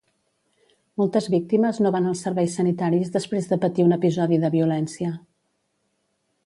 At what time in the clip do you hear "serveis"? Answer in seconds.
2.27-2.57